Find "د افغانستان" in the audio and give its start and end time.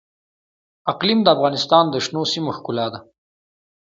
1.23-1.83